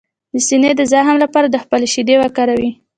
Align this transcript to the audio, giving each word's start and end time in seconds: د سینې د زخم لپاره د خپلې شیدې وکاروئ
د 0.33 0.35
سینې 0.47 0.71
د 0.77 0.81
زخم 0.91 1.15
لپاره 1.23 1.47
د 1.49 1.55
خپلې 1.63 1.87
شیدې 1.93 2.15
وکاروئ 2.19 2.71